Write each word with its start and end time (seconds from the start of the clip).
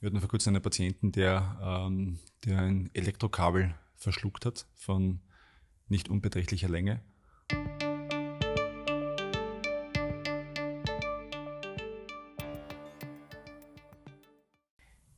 Wir 0.00 0.06
hatten 0.06 0.20
vor 0.20 0.30
kurzem 0.30 0.54
einen 0.54 0.62
Patienten, 0.62 1.12
der, 1.12 1.58
ähm, 1.62 2.18
der 2.46 2.60
ein 2.60 2.88
Elektrokabel 2.94 3.74
verschluckt 3.96 4.46
hat 4.46 4.64
von 4.74 5.20
nicht 5.88 6.08
unbeträchtlicher 6.08 6.70
Länge. 6.70 7.02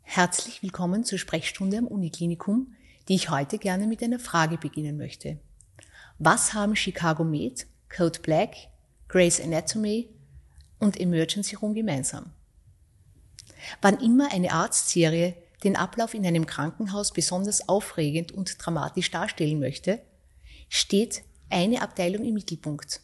Herzlich 0.01 0.65
willkommen 0.65 1.05
zur 1.05 1.19
Sprechstunde 1.19 1.79
am 1.79 1.87
Uniklinikum, 1.87 2.75
die 3.07 3.15
ich 3.15 3.31
heute 3.31 3.59
gerne 3.59 3.87
mit 3.87 4.03
einer 4.03 4.19
Frage 4.19 4.59
beginnen 4.59 4.97
möchte. 4.97 5.39
Was 6.19 6.55
haben 6.55 6.75
Chicago 6.75 7.23
Med, 7.23 7.69
Code 7.89 8.19
Black, 8.19 8.57
Grey's 9.07 9.41
Anatomy 9.41 10.09
und 10.81 10.99
Emergency 10.99 11.55
Room 11.55 11.73
gemeinsam? 11.73 12.33
Wann 13.81 13.99
immer 14.01 14.33
eine 14.33 14.53
Arztserie 14.53 15.35
den 15.65 15.77
Ablauf 15.77 16.15
in 16.15 16.27
einem 16.27 16.47
Krankenhaus 16.47 17.13
besonders 17.13 17.69
aufregend 17.69 18.33
und 18.33 18.57
dramatisch 18.59 19.11
darstellen 19.11 19.61
möchte, 19.61 20.01
steht 20.69 21.23
eine 21.51 21.83
Abteilung 21.83 22.25
im 22.25 22.35
Mittelpunkt, 22.35 23.01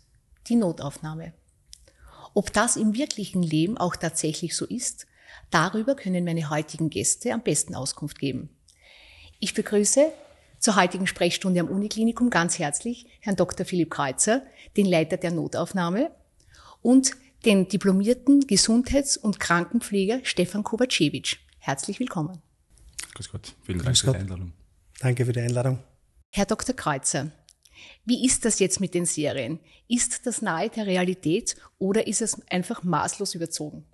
die 0.49 0.57
Notaufnahme. 0.57 1.33
Ob 2.35 2.53
das 2.53 2.77
im 2.77 2.95
wirklichen 2.95 3.43
Leben 3.43 3.79
auch 3.79 3.97
tatsächlich 3.97 4.57
so 4.57 4.65
ist, 4.65 5.07
darüber 5.51 5.95
können 5.95 6.25
meine 6.25 6.51
heutigen 6.51 6.91
Gäste 6.91 7.33
am 7.33 7.43
besten 7.43 7.75
Auskunft 7.75 8.19
geben. 8.19 8.51
Ich 9.41 9.55
begrüße 9.55 10.13
zur 10.59 10.77
heutigen 10.77 11.07
Sprechstunde 11.07 11.61
am 11.61 11.69
Uniklinikum 11.69 12.31
ganz 12.31 12.59
herzlich 12.59 13.07
Herrn 13.21 13.37
Dr. 13.37 13.65
Philipp 13.65 13.91
Kreuzer, 13.91 14.43
den 14.77 14.87
Leiter 14.87 15.17
der 15.17 15.31
Notaufnahme 15.31 16.11
und 16.83 17.13
den 17.45 17.69
diplomierten 17.69 18.47
Gesundheits- 18.47 19.17
und 19.17 19.39
Krankenpfleger 19.39 20.21
Stefan 20.25 20.65
Kovacevic. 20.65 21.39
Herzlich 21.59 22.01
willkommen. 22.01 22.43
Grüß 23.15 23.31
Gott, 23.31 23.55
vielen 23.63 23.83
Dank 23.83 23.97
für 23.97 24.13
die 24.13 24.17
Einladung. 24.19 24.53
Danke 25.01 25.27
für 25.27 25.33
die 25.33 25.41
Einladung. 25.41 25.79
Herr 26.31 26.47
Dr. 26.47 26.75
Kreuzer, 26.75 27.31
wie 28.05 28.27
ist 28.27 28.45
das 28.45 28.59
jetzt 28.59 28.81
mit 28.81 28.95
den 28.95 29.07
Serien? 29.07 29.61
Ist 29.87 30.27
das 30.27 30.43
nahe 30.43 30.69
der 30.69 30.87
Realität 30.87 31.57
oder 31.79 32.07
ist 32.07 32.23
es 32.23 32.41
einfach 32.49 32.83
maßlos 32.83 33.35
überzogen? 33.35 33.85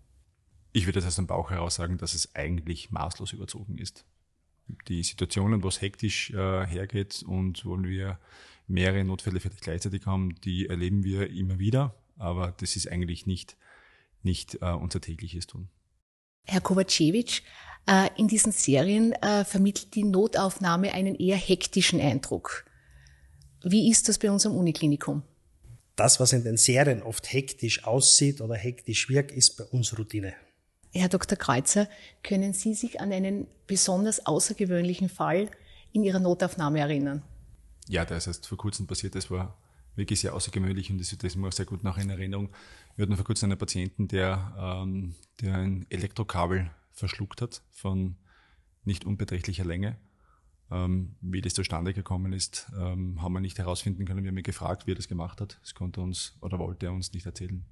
Ich 0.72 0.86
würde 0.86 1.00
das 1.00 1.06
aus 1.06 1.16
dem 1.16 1.26
Bauch 1.26 1.50
heraus 1.50 1.76
sagen, 1.76 1.98
dass 1.98 2.14
es 2.14 2.34
eigentlich 2.34 2.90
maßlos 2.90 3.32
überzogen 3.32 3.78
ist. 3.78 4.04
Die 4.88 5.02
Situationen, 5.02 5.62
wo 5.62 5.68
es 5.68 5.82
hektisch 5.82 6.30
äh, 6.30 6.66
hergeht 6.66 7.22
und 7.26 7.64
wo 7.66 7.80
wir 7.80 8.18
mehrere 8.66 9.04
Notfälle 9.04 9.40
vielleicht 9.40 9.60
gleichzeitig 9.60 10.06
haben, 10.06 10.34
die 10.40 10.68
erleben 10.68 11.04
wir 11.04 11.30
immer 11.30 11.58
wieder 11.58 11.94
aber 12.16 12.54
das 12.58 12.76
ist 12.76 12.90
eigentlich 12.90 13.26
nicht, 13.26 13.56
nicht 14.22 14.58
äh, 14.62 14.72
unser 14.72 15.00
tägliches 15.00 15.46
Tun. 15.46 15.68
Herr 16.44 16.60
Kovacevic, 16.60 17.42
äh, 17.86 18.08
in 18.16 18.28
diesen 18.28 18.52
Serien 18.52 19.12
äh, 19.12 19.44
vermittelt 19.44 19.94
die 19.94 20.04
Notaufnahme 20.04 20.92
einen 20.92 21.14
eher 21.14 21.36
hektischen 21.36 22.00
Eindruck. 22.00 22.64
Wie 23.62 23.90
ist 23.90 24.08
das 24.08 24.18
bei 24.18 24.30
uns 24.30 24.44
am 24.46 24.56
Uniklinikum? 24.56 25.22
Das, 25.96 26.18
was 26.18 26.32
in 26.32 26.44
den 26.44 26.56
Serien 26.56 27.02
oft 27.02 27.32
hektisch 27.32 27.84
aussieht 27.84 28.40
oder 28.40 28.56
hektisch 28.56 29.08
wirkt, 29.08 29.30
ist 29.30 29.56
bei 29.56 29.64
uns 29.64 29.96
Routine. 29.96 30.34
Herr 30.92 31.08
Dr. 31.08 31.36
Kreuzer, 31.38 31.88
können 32.22 32.52
Sie 32.52 32.74
sich 32.74 33.00
an 33.00 33.12
einen 33.12 33.46
besonders 33.66 34.26
außergewöhnlichen 34.26 35.08
Fall 35.08 35.50
in 35.92 36.04
Ihrer 36.04 36.20
Notaufnahme 36.20 36.80
erinnern? 36.80 37.22
Ja, 37.88 38.04
das 38.04 38.26
ist 38.26 38.46
vor 38.46 38.58
kurzem 38.58 38.86
passiert. 38.86 39.14
Das 39.14 39.30
war 39.30 39.56
wirklich 39.96 40.20
sehr 40.20 40.34
außergewöhnlich 40.34 40.90
und 40.90 40.98
das 40.98 41.12
ist 41.12 41.36
mir 41.36 41.48
auch 41.48 41.52
sehr 41.52 41.66
gut 41.66 41.84
nach 41.84 41.98
in 41.98 42.10
Erinnerung. 42.10 42.50
Wir 42.96 43.04
hatten 43.04 43.16
vor 43.16 43.24
kurzem 43.24 43.50
einen 43.50 43.58
Patienten, 43.58 44.08
der, 44.08 44.54
ähm, 44.58 45.14
der 45.40 45.54
ein 45.56 45.86
Elektrokabel 45.90 46.70
verschluckt 46.92 47.42
hat 47.42 47.62
von 47.70 48.16
nicht 48.84 49.04
unbeträchtlicher 49.04 49.64
Länge. 49.64 49.96
Ähm, 50.70 51.16
wie 51.20 51.40
das 51.40 51.54
zustande 51.54 51.92
gekommen 51.92 52.32
ist, 52.32 52.70
ähm, 52.78 53.20
haben 53.20 53.32
wir 53.34 53.40
nicht 53.40 53.58
herausfinden 53.58 54.06
können. 54.06 54.24
Wir 54.24 54.30
haben 54.30 54.38
ihn 54.38 54.42
gefragt, 54.42 54.86
wie 54.86 54.92
er 54.92 54.96
das 54.96 55.08
gemacht 55.08 55.40
hat. 55.40 55.58
Das 55.60 55.74
konnte 55.74 56.00
uns 56.00 56.36
oder 56.40 56.58
wollte 56.58 56.86
er 56.86 56.92
uns 56.92 57.12
nicht 57.12 57.26
erzählen. 57.26 57.64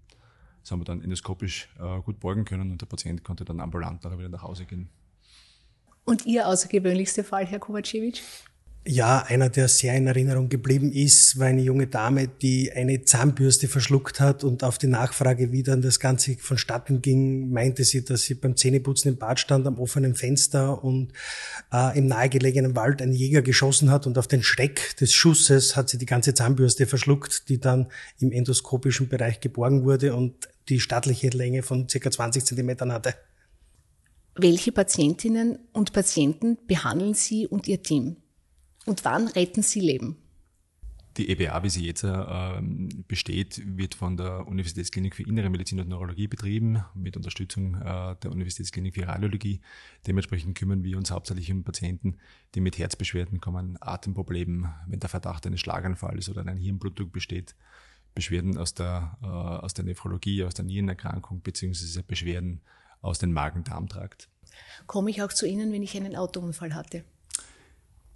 Das 0.62 0.70
haben 0.70 0.80
wir 0.80 0.84
dann 0.84 1.02
endoskopisch 1.02 1.68
äh, 1.78 2.00
gut 2.02 2.20
borgen 2.20 2.44
können 2.44 2.70
und 2.70 2.80
der 2.80 2.86
Patient 2.86 3.24
konnte 3.24 3.44
dann 3.44 3.60
ambulant 3.60 4.04
nachher 4.04 4.18
wieder 4.18 4.28
nach 4.28 4.42
Hause 4.42 4.66
gehen. 4.66 4.90
Und 6.04 6.26
Ihr 6.26 6.46
außergewöhnlichster 6.48 7.24
Fall, 7.24 7.46
Herr 7.46 7.58
Kovacevic? 7.58 8.22
Ja, 8.84 9.22
einer, 9.28 9.48
der 9.48 9.68
sehr 9.68 9.94
in 9.94 10.08
Erinnerung 10.08 10.48
geblieben 10.48 10.90
ist, 10.90 11.38
war 11.38 11.46
eine 11.46 11.62
junge 11.62 11.86
Dame, 11.86 12.26
die 12.26 12.72
eine 12.72 13.04
Zahnbürste 13.04 13.68
verschluckt 13.68 14.18
hat 14.18 14.42
und 14.42 14.64
auf 14.64 14.76
die 14.76 14.88
Nachfrage, 14.88 15.52
wie 15.52 15.62
dann 15.62 15.82
das 15.82 16.00
Ganze 16.00 16.34
vonstatten 16.34 17.00
ging, 17.00 17.52
meinte 17.52 17.84
sie, 17.84 18.04
dass 18.04 18.22
sie 18.22 18.34
beim 18.34 18.56
Zähneputzen 18.56 19.12
im 19.12 19.18
Bad 19.18 19.38
stand, 19.38 19.68
am 19.68 19.78
offenen 19.78 20.16
Fenster 20.16 20.82
und 20.82 21.12
äh, 21.72 21.96
im 21.96 22.08
nahegelegenen 22.08 22.74
Wald 22.74 23.00
ein 23.02 23.12
Jäger 23.12 23.42
geschossen 23.42 23.88
hat 23.92 24.08
und 24.08 24.18
auf 24.18 24.26
den 24.26 24.42
Schreck 24.42 24.96
des 24.96 25.12
Schusses 25.12 25.76
hat 25.76 25.88
sie 25.88 25.98
die 25.98 26.06
ganze 26.06 26.34
Zahnbürste 26.34 26.86
verschluckt, 26.86 27.48
die 27.50 27.60
dann 27.60 27.86
im 28.18 28.32
endoskopischen 28.32 29.08
Bereich 29.08 29.38
geborgen 29.38 29.84
wurde 29.84 30.16
und 30.16 30.48
die 30.68 30.80
stattliche 30.80 31.28
Länge 31.28 31.62
von 31.62 31.88
circa 31.88 32.10
20 32.10 32.44
Zentimetern 32.44 32.90
hatte. 32.90 33.14
Welche 34.34 34.72
Patientinnen 34.72 35.60
und 35.72 35.92
Patienten 35.92 36.58
behandeln 36.66 37.14
Sie 37.14 37.46
und 37.46 37.68
Ihr 37.68 37.80
Team? 37.80 38.16
Und 38.86 39.04
wann 39.04 39.28
retten 39.28 39.62
sie 39.62 39.80
Leben? 39.80 40.16
Die 41.18 41.28
EBA, 41.28 41.62
wie 41.62 41.68
sie 41.68 41.84
jetzt 41.84 42.04
äh, 42.04 42.62
besteht, 43.06 43.60
wird 43.76 43.94
von 43.94 44.16
der 44.16 44.48
Universitätsklinik 44.48 45.14
für 45.14 45.24
Innere 45.24 45.50
Medizin 45.50 45.78
und 45.78 45.88
Neurologie 45.88 46.26
betrieben, 46.26 46.82
mit 46.94 47.18
Unterstützung 47.18 47.74
äh, 47.74 48.16
der 48.16 48.32
Universitätsklinik 48.32 48.94
für 48.94 49.06
Radiologie. 49.06 49.60
Dementsprechend 50.06 50.56
kümmern 50.56 50.84
wir 50.84 50.96
uns 50.96 51.10
hauptsächlich 51.10 51.52
um 51.52 51.64
Patienten, 51.64 52.16
die 52.54 52.60
mit 52.60 52.78
Herzbeschwerden 52.78 53.42
kommen, 53.42 53.76
Atemproblemen, 53.78 54.72
wenn 54.86 55.00
der 55.00 55.10
Verdacht 55.10 55.46
eines 55.46 55.60
Schlaganfalls 55.60 56.30
oder 56.30 56.46
ein 56.46 56.56
Hirnblutdruck 56.56 57.12
besteht, 57.12 57.56
Beschwerden 58.14 58.56
aus 58.56 58.72
der, 58.72 59.18
äh, 59.22 59.26
aus 59.26 59.74
der 59.74 59.84
Nephrologie, 59.84 60.44
aus 60.44 60.54
der 60.54 60.64
Nierenerkrankung, 60.64 61.42
beziehungsweise 61.42 62.02
Beschwerden 62.02 62.62
aus 63.02 63.18
dem 63.18 63.32
Magen-Darm-Trakt. 63.32 64.30
Komme 64.86 65.10
ich 65.10 65.22
auch 65.22 65.32
zu 65.32 65.46
Ihnen, 65.46 65.72
wenn 65.72 65.82
ich 65.82 65.94
einen 65.94 66.16
Autounfall 66.16 66.74
hatte? 66.74 67.04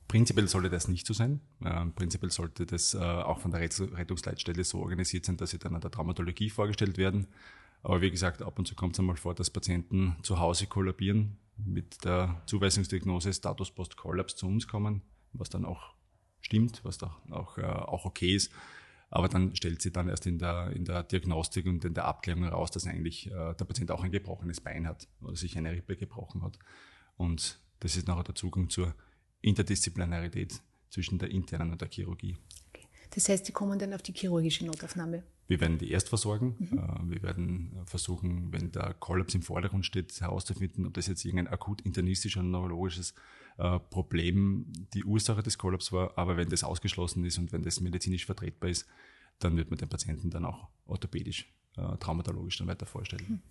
Prinzipiell 0.08 0.46
sollte 0.46 0.70
das 0.70 0.88
nicht 0.88 1.06
so 1.06 1.14
sein. 1.14 1.40
Ähm, 1.64 1.92
prinzipiell 1.92 2.30
sollte 2.30 2.64
das 2.64 2.94
äh, 2.94 2.98
auch 2.98 3.40
von 3.40 3.50
der 3.50 3.60
Rettungsleitstelle 3.60 4.62
so 4.62 4.80
organisiert 4.80 5.26
sein, 5.26 5.36
dass 5.36 5.50
sie 5.50 5.58
dann 5.58 5.74
an 5.74 5.80
der 5.80 5.90
Traumatologie 5.90 6.50
vorgestellt 6.50 6.96
werden. 6.96 7.26
Aber 7.82 8.00
wie 8.00 8.10
gesagt, 8.10 8.42
ab 8.42 8.58
und 8.58 8.66
zu 8.66 8.74
kommt 8.74 8.94
es 8.94 9.00
einmal 9.00 9.16
vor, 9.16 9.34
dass 9.34 9.50
Patienten 9.50 10.16
zu 10.22 10.38
Hause 10.38 10.66
kollabieren, 10.66 11.38
mit 11.56 12.04
der 12.04 12.42
Zuweisungsdiagnose 12.46 13.32
Status 13.32 13.70
Post-Kollaps 13.70 14.36
zu 14.36 14.46
uns 14.46 14.68
kommen, 14.68 15.02
was 15.32 15.48
dann 15.48 15.64
auch 15.64 15.94
stimmt, 16.40 16.84
was 16.84 16.98
da 16.98 17.16
auch, 17.30 17.58
äh, 17.58 17.62
auch 17.62 18.04
okay 18.04 18.34
ist. 18.34 18.52
Aber 19.10 19.28
dann 19.28 19.54
stellt 19.54 19.82
sie 19.82 19.92
dann 19.92 20.08
erst 20.08 20.26
in 20.26 20.38
der, 20.38 20.70
in 20.72 20.84
der 20.84 21.02
Diagnostik 21.02 21.66
und 21.66 21.84
in 21.84 21.94
der 21.94 22.06
Abklärung 22.06 22.42
heraus, 22.42 22.70
dass 22.70 22.86
eigentlich 22.86 23.28
äh, 23.28 23.54
der 23.54 23.64
Patient 23.64 23.90
auch 23.90 24.02
ein 24.02 24.10
gebrochenes 24.10 24.60
Bein 24.60 24.86
hat 24.86 25.08
oder 25.20 25.36
sich 25.36 25.56
eine 25.56 25.72
Rippe 25.72 25.96
gebrochen 25.96 26.42
hat. 26.42 26.58
Und 27.16 27.60
das 27.80 27.96
ist 27.96 28.08
nachher 28.08 28.24
der 28.24 28.34
Zugang 28.34 28.68
zur 28.68 28.94
Interdisziplinarität 29.40 30.60
zwischen 30.90 31.18
der 31.18 31.30
internen 31.30 31.72
und 31.72 31.80
der 31.80 31.88
Chirurgie. 31.88 32.36
Das 33.14 33.28
heißt, 33.28 33.46
die 33.46 33.52
kommen 33.52 33.78
dann 33.78 33.94
auf 33.94 34.02
die 34.02 34.12
chirurgische 34.12 34.66
Notaufnahme? 34.66 35.22
Wir 35.48 35.60
werden 35.60 35.78
die 35.78 35.90
erst 35.90 36.08
versorgen. 36.08 36.56
Mhm. 36.58 36.78
Äh, 36.78 37.10
wir 37.14 37.22
werden 37.22 37.78
versuchen, 37.84 38.52
wenn 38.52 38.72
der 38.72 38.94
Kollaps 38.94 39.34
im 39.34 39.42
Vordergrund 39.42 39.86
steht, 39.86 40.20
herauszufinden, 40.20 40.86
ob 40.86 40.94
das 40.94 41.06
jetzt 41.06 41.24
irgendein 41.24 41.52
akut 41.52 41.82
internistisches 41.82 42.40
oder 42.40 42.48
neurologisches 42.48 43.14
äh, 43.58 43.78
Problem 43.78 44.72
die 44.92 45.04
Ursache 45.04 45.42
des 45.42 45.56
Kollaps 45.56 45.92
war. 45.92 46.18
Aber 46.18 46.36
wenn 46.36 46.48
das 46.48 46.64
ausgeschlossen 46.64 47.24
ist 47.24 47.38
und 47.38 47.52
wenn 47.52 47.62
das 47.62 47.80
medizinisch 47.80 48.26
vertretbar 48.26 48.70
ist, 48.70 48.86
dann 49.38 49.56
wird 49.56 49.70
man 49.70 49.78
den 49.78 49.88
Patienten 49.88 50.30
dann 50.30 50.44
auch 50.44 50.68
orthopädisch, 50.86 51.52
äh, 51.76 51.96
traumatologisch 51.98 52.58
dann 52.58 52.66
weiter 52.66 52.86
vorstellen. 52.86 53.24
Mhm. 53.28 53.42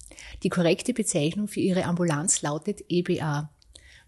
Die 0.44 0.50
korrekte 0.50 0.94
Bezeichnung 0.94 1.48
für 1.48 1.62
Ihre 1.62 1.86
Ambulanz 1.86 2.42
lautet 2.42 2.84
EBA. 2.90 3.52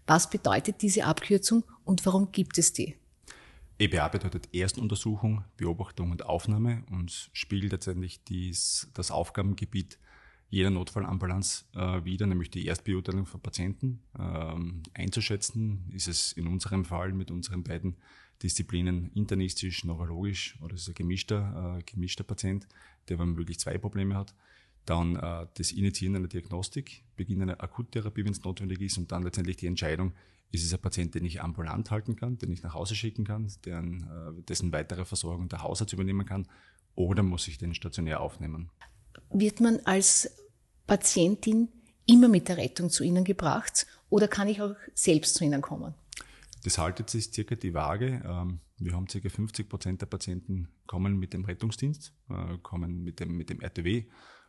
Was 0.08 0.30
bedeutet 0.30 0.80
diese 0.80 1.04
Abkürzung 1.04 1.64
und 1.84 2.06
warum 2.06 2.32
gibt 2.32 2.56
es 2.56 2.72
die? 2.72 2.96
EBA 3.78 4.08
bedeutet 4.08 4.48
Erstuntersuchung, 4.54 5.44
Beobachtung 5.58 6.12
und 6.12 6.24
Aufnahme 6.24 6.82
und 6.90 7.28
spiegelt 7.34 7.72
letztendlich 7.72 8.24
dies, 8.24 8.90
das 8.94 9.10
Aufgabengebiet 9.10 9.98
jeder 10.48 10.70
Notfallambulanz 10.70 11.68
äh, 11.74 12.02
wieder, 12.06 12.26
nämlich 12.26 12.50
die 12.50 12.64
Erstbeurteilung 12.64 13.26
von 13.26 13.42
Patienten 13.42 14.00
ähm, 14.18 14.82
einzuschätzen. 14.94 15.90
Ist 15.92 16.08
es 16.08 16.32
in 16.32 16.46
unserem 16.46 16.86
Fall 16.86 17.12
mit 17.12 17.30
unseren 17.30 17.62
beiden 17.62 17.98
Disziplinen 18.42 19.10
internistisch, 19.12 19.84
neurologisch 19.84 20.56
oder 20.62 20.74
ist 20.74 20.82
es 20.82 20.88
ein 20.88 20.94
gemischter, 20.94 21.76
äh, 21.78 21.82
gemischter 21.82 22.24
Patient, 22.24 22.66
der 23.10 23.18
womöglich 23.18 23.60
zwei 23.60 23.76
Probleme 23.76 24.16
hat 24.16 24.34
dann 24.88 25.16
äh, 25.16 25.46
das 25.54 25.72
Initiieren 25.72 26.16
einer 26.16 26.28
Diagnostik, 26.28 27.04
Beginn 27.16 27.42
einer 27.42 27.62
Akuttherapie, 27.62 28.24
wenn 28.24 28.32
es 28.32 28.42
notwendig 28.42 28.80
ist, 28.80 28.98
und 28.98 29.12
dann 29.12 29.22
letztendlich 29.22 29.56
die 29.56 29.66
Entscheidung, 29.66 30.12
ist 30.50 30.64
es 30.64 30.72
ein 30.72 30.80
Patient, 30.80 31.14
den 31.14 31.24
ich 31.24 31.42
ambulant 31.42 31.90
halten 31.90 32.16
kann, 32.16 32.38
den 32.38 32.50
ich 32.50 32.62
nach 32.62 32.74
Hause 32.74 32.94
schicken 32.94 33.24
kann, 33.24 33.52
deren, 33.64 34.02
äh, 34.04 34.42
dessen 34.44 34.72
weitere 34.72 35.04
Versorgung 35.04 35.48
der 35.48 35.62
Hausarzt 35.62 35.92
übernehmen 35.92 36.26
kann, 36.26 36.48
oder 36.94 37.22
muss 37.22 37.46
ich 37.48 37.58
den 37.58 37.74
stationär 37.74 38.20
aufnehmen? 38.20 38.70
Wird 39.30 39.60
man 39.60 39.80
als 39.84 40.30
Patientin 40.86 41.68
immer 42.06 42.28
mit 42.28 42.48
der 42.48 42.56
Rettung 42.56 42.90
zu 42.90 43.04
Ihnen 43.04 43.24
gebracht 43.24 43.86
oder 44.08 44.26
kann 44.26 44.48
ich 44.48 44.62
auch 44.62 44.74
selbst 44.94 45.34
zu 45.34 45.44
Ihnen 45.44 45.60
kommen? 45.60 45.94
Das 46.64 46.78
haltet 46.78 47.10
sich 47.10 47.30
circa 47.32 47.54
die 47.54 47.74
Waage. 47.74 48.22
Ähm, 48.24 48.60
wir 48.78 48.92
haben 48.92 49.06
circa 49.08 49.28
50 49.28 49.68
Prozent 49.68 50.00
der 50.00 50.06
Patienten 50.06 50.68
kommen 50.86 51.18
mit 51.18 51.34
dem 51.34 51.44
Rettungsdienst, 51.44 52.14
äh, 52.30 52.58
kommen 52.62 53.04
mit 53.04 53.20
dem, 53.20 53.36
mit 53.36 53.50
dem 53.50 53.60
RTW 53.60 54.06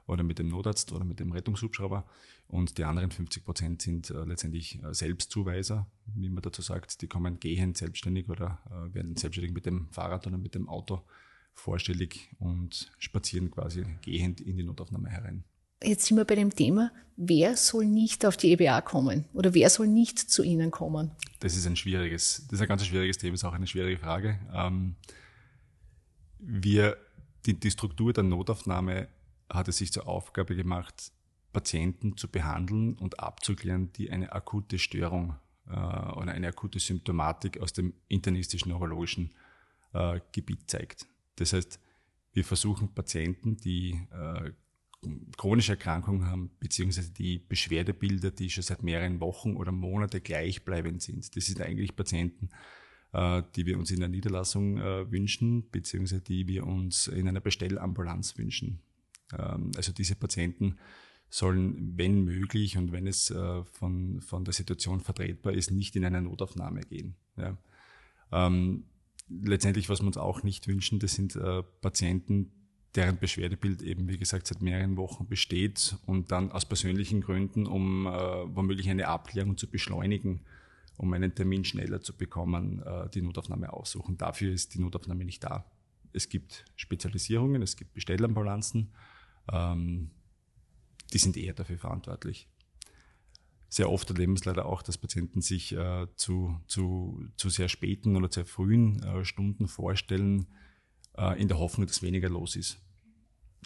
oder 0.10 0.24
mit 0.24 0.40
dem 0.40 0.50
Notarzt 0.50 0.92
oder 0.92 1.06
mit 1.06 1.20
dem 1.20 1.32
Rettungshubschrauber. 1.32 2.06
Und 2.48 2.78
die 2.78 2.84
anderen 2.84 3.12
50 3.12 3.46
Prozent 3.46 3.82
sind 3.82 4.10
äh, 4.10 4.24
letztendlich 4.24 4.84
äh, 4.84 4.94
Selbstzuweiser, 4.94 5.88
wie 6.16 6.30
man 6.30 6.42
dazu 6.42 6.62
sagt. 6.62 7.02
Die 7.02 7.08
kommen 7.08 7.40
gehend 7.40 7.78
selbstständig 7.78 8.30
oder 8.30 8.60
werden 8.92 9.16
selbstständig 9.16 9.54
mit 9.54 9.66
dem 9.66 9.88
Fahrrad 9.92 10.26
oder 10.28 10.38
mit 10.38 10.56
dem 10.56 10.68
Auto 10.68 11.04
vorstellig 11.54 12.30
und 12.40 12.92
spazieren 12.98 13.52
quasi 13.52 13.86
gehend 14.02 14.42
in 14.42 14.58
die 14.58 14.64
Notaufnahme 14.64 15.10
herein. 15.10 15.44
Jetzt 15.84 16.08
sind 16.08 16.18
wir 16.18 16.26
bei 16.26 16.36
dem 16.36 16.54
Thema, 16.54 16.92
wer 17.16 17.56
soll 17.56 17.86
nicht 17.86 18.26
auf 18.26 18.36
die 18.36 18.52
EBA 18.52 18.82
kommen 18.82 19.26
oder 19.34 19.54
wer 19.54 19.70
soll 19.70 19.88
nicht 19.88 20.20
zu 20.20 20.44
Ihnen 20.44 20.72
kommen? 20.72 21.12
Das 21.40 21.56
ist 21.56 21.66
ein 21.66 21.78
schwieriges, 21.78 22.46
das 22.48 22.54
ist 22.54 22.62
ein 22.62 22.68
ganz 22.68 22.86
schwieriges 22.86 23.18
Thema, 23.18 23.36
ist 23.36 23.46
auch 23.46 23.54
eine 23.54 23.68
schwierige 23.68 23.98
Frage. 23.98 24.40
Ähm, 24.54 24.96
wir, 26.40 26.98
die, 27.46 27.58
die 27.58 27.72
Struktur 27.72 28.12
der 28.12 28.24
Notaufnahme 28.24 29.08
hat 29.50 29.68
es 29.68 29.78
sich 29.78 29.92
zur 29.92 30.08
Aufgabe 30.08 30.56
gemacht, 30.56 31.12
Patienten 31.52 32.16
zu 32.18 32.28
behandeln 32.28 32.94
und 32.96 33.20
abzuklären, 33.20 33.92
die 33.94 34.12
eine 34.12 34.32
akute 34.34 34.78
Störung 34.78 35.36
äh, 35.68 35.72
oder 35.72 36.32
eine 36.32 36.48
akute 36.48 36.80
Symptomatik 36.80 37.60
aus 37.60 37.74
dem 37.74 37.94
internistischen 38.08 38.72
neurologischen 38.72 39.32
äh, 39.94 40.20
Gebiet 40.32 40.70
zeigt. 40.70 41.08
Das 41.38 41.54
heißt, 41.54 41.80
wir 42.34 42.46
versuchen 42.46 42.94
Patienten, 42.94 43.58
die 43.58 44.00
äh, 44.12 44.52
chronische 45.38 45.74
Erkrankungen 45.74 46.26
haben, 46.28 46.52
beziehungsweise 46.60 47.12
die 47.12 47.40
Beschwerdebilder, 47.40 48.32
die 48.32 48.50
schon 48.50 48.64
seit 48.64 48.84
mehreren 48.84 49.20
Wochen 49.20 49.56
oder 49.56 49.72
Monate 49.72 50.22
gleichbleibend 50.22 51.02
sind. 51.02 51.36
Das 51.36 51.46
sind 51.46 51.62
eigentlich 51.62 51.96
Patienten, 51.96 52.50
äh, 53.14 53.42
die 53.56 53.66
wir 53.66 53.78
uns 53.78 53.92
in 53.92 54.02
der 54.02 54.10
Niederlassung 54.10 54.78
äh, 54.78 55.12
wünschen, 55.12 55.70
beziehungsweise 55.72 56.22
die 56.22 56.48
wir 56.48 56.68
uns 56.68 57.08
in 57.08 57.28
einer 57.28 57.40
Bestellambulanz 57.40 58.38
wünschen. 58.38 58.82
Ähm, 59.38 59.72
also 59.76 59.92
diese 59.92 60.16
Patienten 60.16 60.78
sollen, 61.30 61.98
wenn 61.98 62.24
möglich 62.24 62.78
und 62.78 62.92
wenn 62.92 63.08
es 63.08 63.30
äh, 63.30 63.64
von, 63.64 64.22
von 64.22 64.46
der 64.46 64.54
Situation 64.54 65.00
vertretbar 65.02 65.54
ist, 65.54 65.72
nicht 65.72 65.96
in 65.96 66.06
eine 66.06 66.22
Notaufnahme 66.22 66.82
gehen. 66.82 67.16
Ja. 67.38 67.58
Ähm, 68.32 68.86
letztendlich, 69.30 69.90
was 69.90 70.02
wir 70.02 70.08
uns 70.08 70.18
auch 70.18 70.44
nicht 70.44 70.68
wünschen, 70.68 71.00
das 71.00 71.14
sind 71.14 71.38
Patienten, 71.82 72.52
deren 72.96 73.18
Beschwerdebild 73.18 73.82
eben, 73.82 74.08
wie 74.08 74.18
gesagt, 74.18 74.48
seit 74.48 74.62
mehreren 74.62 74.98
Wochen 74.98 75.28
besteht 75.28 75.96
und 76.06 76.32
dann 76.32 76.52
aus 76.52 76.66
persönlichen 76.66 77.22
Gründen, 77.22 77.68
um 77.68 78.08
äh, 78.08 78.12
womöglich 78.12 78.90
eine 78.90 79.08
Abklärung 79.08 79.58
zu 79.58 79.70
beschleunigen, 79.70 80.42
um 80.98 81.14
einen 81.14 81.36
Termin 81.36 81.64
schneller 81.64 82.02
zu 82.02 82.16
bekommen, 82.18 82.82
äh, 82.84 83.10
die 83.10 83.22
Notaufnahme 83.22 83.72
aussuchen. 83.72 84.18
Dafür 84.18 84.52
ist 84.52 84.74
die 84.74 84.82
Notaufnahme 84.82 85.24
nicht 85.24 85.44
da. 85.44 85.66
Es 86.14 86.30
gibt 86.30 86.66
Spezialisierungen, 86.76 87.62
es 87.62 87.78
gibt 87.78 87.94
Bestellambulanzen, 87.94 88.92
ähm, 89.52 90.12
die 91.14 91.18
sind 91.18 91.38
eher 91.38 91.54
dafür 91.54 91.78
verantwortlich. 91.78 92.48
Sehr 93.70 93.92
oft 93.92 94.10
erleben 94.10 94.34
es 94.34 94.46
leider 94.46 94.66
auch, 94.66 94.82
dass 94.82 94.98
Patienten 94.98 95.42
sich 95.42 95.74
äh, 95.74 96.08
zu, 96.16 96.60
zu, 96.66 97.24
zu 97.38 97.50
sehr 97.50 97.70
späten 97.70 98.16
oder 98.16 98.32
sehr 98.32 98.46
frühen 98.46 99.04
äh, 99.04 99.24
Stunden 99.24 99.68
vorstellen, 99.68 100.48
äh, 101.16 101.40
in 101.40 101.48
der 101.48 101.60
Hoffnung, 101.60 101.86
dass 101.86 102.02
weniger 102.02 102.30
los 102.30 102.56
ist. 102.56 102.80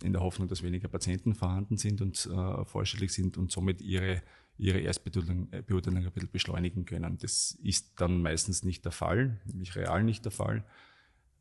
In 0.01 0.11
der 0.11 0.21
Hoffnung, 0.21 0.49
dass 0.49 0.61
weniger 0.61 0.89
Patienten 0.89 1.35
vorhanden 1.35 1.77
sind 1.77 2.01
und 2.01 2.25
äh, 2.25 2.65
vorstellig 2.65 3.13
sind 3.13 3.37
und 3.37 3.51
somit 3.51 3.79
ihre, 3.79 4.21
ihre 4.57 4.79
Erstbeurteilung 4.79 5.53
ein 5.53 5.63
bisschen 5.63 6.29
beschleunigen 6.31 6.83
können. 6.83 7.17
Das 7.19 7.57
ist 7.63 7.93
dann 8.01 8.21
meistens 8.21 8.63
nicht 8.63 8.83
der 8.83 8.91
Fall, 8.91 9.39
nämlich 9.45 9.75
real 9.77 10.03
nicht 10.03 10.25
der 10.25 10.33
Fall, 10.33 10.65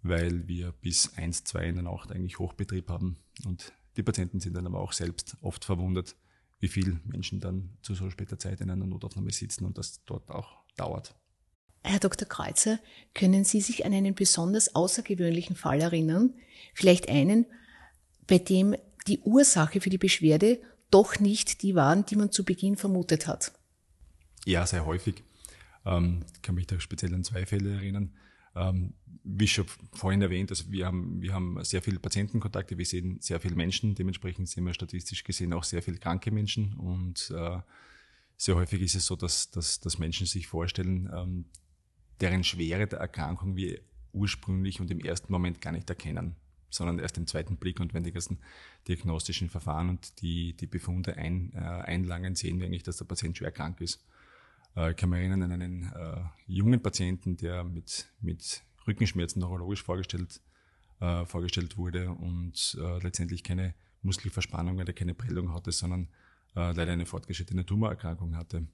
weil 0.03 0.47
wir 0.47 0.71
bis 0.71 1.15
1, 1.17 1.43
2 1.45 1.69
in 1.69 1.75
der 1.77 1.85
Nacht 1.85 2.13
eigentlich 2.13 2.39
Hochbetrieb 2.39 2.89
haben 2.89 3.17
und 3.45 3.73
die 3.97 4.03
Patienten 4.03 4.41
sind 4.41 4.55
dann 4.55 4.67
aber 4.67 4.81
auch 4.81 4.93
selbst 4.93 5.37
oft 5.41 5.65
verwundert, 5.65 6.17
wie 6.61 6.69
viele 6.69 7.01
Menschen 7.05 7.41
dann 7.41 7.71
zu 7.83 7.95
so 7.95 8.09
später 8.11 8.39
Zeit 8.39 8.61
in 8.61 8.71
einer 8.71 8.87
Notaufnahme 8.87 9.33
sitzen 9.33 9.65
und 9.65 9.79
das 9.79 10.03
dort 10.05 10.31
auch 10.31 10.59
dauert. 10.77 11.15
Herr 11.83 11.99
Dr. 11.99 12.29
Kreuzer, 12.29 12.79
können 13.13 13.45
Sie 13.45 13.61
sich 13.61 13.85
an 13.85 13.93
einen 13.93 14.15
besonders 14.15 14.75
außergewöhnlichen 14.75 15.57
Fall 15.57 15.81
erinnern? 15.81 16.35
Vielleicht 16.75 17.09
einen, 17.09 17.47
bei 18.29 18.39
dem 18.39 18.77
die 19.09 19.19
Ursache 19.21 19.81
für 19.81 19.91
die 19.91 19.99
Beschwerde 19.99 20.61
doch 20.93 21.19
nicht 21.19 21.63
die 21.63 21.75
waren, 21.75 22.07
die 22.07 22.17
man 22.17 22.31
zu 22.31 22.45
Beginn 22.45 22.77
vermutet 22.77 23.27
hat? 23.27 23.53
Ja, 24.45 24.67
sehr 24.67 24.87
häufig. 24.87 25.25
Ähm, 25.85 26.25
ich 26.35 26.43
kann 26.43 26.55
mich 26.55 26.67
da 26.69 26.79
speziell 26.79 27.15
an 27.15 27.25
zwei 27.25 27.47
Fälle 27.47 27.75
erinnern. 27.75 28.13
Ähm, 28.55 28.95
wie 29.25 29.47
schon 29.47 29.67
vorhin 29.93 30.21
erwähnt, 30.21 30.51
also 30.51 30.71
wir 30.71 30.87
haben, 30.87 31.23
wir 31.23 31.33
haben 31.33 31.63
sehr 31.65 31.81
viele 31.81 31.99
Patientenkontakte, 31.99 32.77
wir 32.77 32.85
sehen 32.85 33.19
sehr 33.21 33.41
viele 33.41 33.55
Menschen, 33.55 33.95
dementsprechend 33.95 34.49
sehen 34.49 34.65
wir 34.65 34.75
statistisch 34.75 35.25
gesehen 35.25 35.53
auch 35.53 35.65
sehr 35.65 35.83
viele 35.83 35.99
kranke 35.99 36.31
Menschen 36.31 36.75
und 36.75 37.33
äh, 37.35 37.59
sehr 38.37 38.57
häufig 38.57 38.83
ist 38.83 38.97
es 38.97 39.07
so, 39.07 39.15
dass, 39.15 39.51
dass, 39.51 39.79
dass 39.81 39.99
Menschen 39.99 40.27
sich 40.27 40.49
vorstellen, 40.49 41.09
ähm, 41.15 41.45
deren 42.21 42.43
Schwere 42.43 42.87
der 42.87 42.99
Erkrankung 42.99 43.57
wir 43.57 43.81
ursprünglich 44.13 44.81
und 44.81 44.91
im 44.91 45.01
ersten 45.01 45.33
Moment 45.33 45.61
gar 45.61 45.73
nicht 45.73 45.89
erkennen, 45.89 46.35
sondern 46.69 46.99
erst 46.99 47.17
im 47.19 47.27
zweiten 47.27 47.57
Blick 47.57 47.81
und 47.81 47.95
wenn 47.95 48.03
die 48.03 48.13
ganzen 48.13 48.39
diagnostischen 48.89 49.49
Verfahren 49.49 49.89
und 49.89 50.21
die, 50.21 50.55
die 50.55 50.67
Befunde 50.67 51.17
ein, 51.17 51.53
äh, 51.55 51.59
einlangen, 51.59 52.35
sehen 52.35 52.59
wir 52.59 52.67
eigentlich, 52.67 52.83
dass 52.83 52.97
der 52.97 53.05
Patient 53.05 53.39
schwer 53.39 53.53
krank 53.53 53.81
ist. 53.81 54.05
Äh, 54.77 54.91
ich 54.93 54.97
kann 54.97 55.11
mich 55.11 55.21
erinnern 55.21 55.43
an 55.43 55.53
einen 55.53 55.93
äh, 55.93 56.23
jungen 56.47 56.83
Patienten, 56.83 57.37
der 57.37 57.65
mit, 57.65 58.09
mit 58.21 58.63
Rückenschmerzen 58.87 59.41
neurologisch 59.41 59.83
vorgestellt, 59.83 60.41
äh, 61.01 61.25
vorgestellt 61.27 61.77
wurde 61.77 62.11
und 62.11 62.77
äh, 62.81 62.99
letztendlich 63.03 63.43
keine 63.45 63.75
Muskelverspannung 64.03 64.79
oder 64.79 64.93
keine 64.93 65.15
Prellung 65.15 65.53
hatte, 65.53 65.73
sondern 65.73 66.09
äh, 66.55 66.73
leider 66.73 66.93
eine 66.93 67.07
fortgeschrittene 67.07 67.65
Tumorerkrankung 67.65 68.37
hatte. 68.37 68.67